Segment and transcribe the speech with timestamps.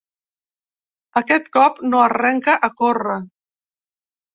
[1.21, 3.23] Aquest cop no arrenca a córrer.